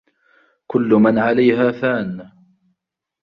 كُلُّ 0.67 0.89
مَن 0.93 1.17
عَلَيها 1.19 1.71
فانٍ 1.71 2.31